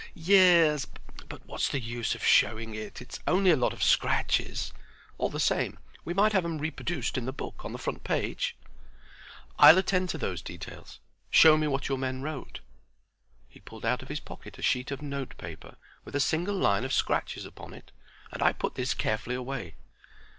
[0.15, 0.87] "Ye es,
[1.29, 3.03] but what's the use of showing it?
[3.03, 4.73] It's only a lot of scratches.
[5.19, 8.55] All the same, we might have 'em reproduced in the book on the front page."
[9.59, 10.99] "I'll attend to those details.
[11.29, 12.61] Show me what your men wrote."
[13.47, 16.83] He pulled out of his pocket a sheet of note paper, with a single line
[16.83, 17.91] of scratches upon it,
[18.31, 19.75] and I put this carefully away.